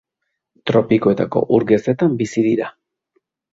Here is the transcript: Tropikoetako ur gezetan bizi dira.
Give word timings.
Tropikoetako 0.69 1.45
ur 1.59 1.67
gezetan 1.73 2.19
bizi 2.25 2.47
dira. 2.49 2.73